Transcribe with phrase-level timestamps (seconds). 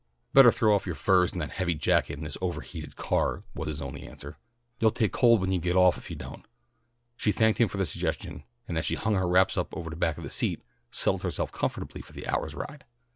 [0.33, 3.67] "Better throw off your furs and that heavy jacket in this over heated car," was
[3.67, 4.39] his only answer.
[4.79, 6.43] "You'll take cold when you get off if you don't."
[7.15, 10.17] She thanked him for the suggestion, and, as he hung her wraps over the back
[10.17, 12.83] of the seat, settled herself comfortably for the hour's ride.